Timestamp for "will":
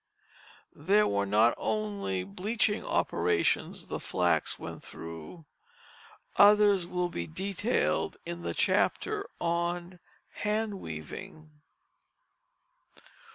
6.87-7.09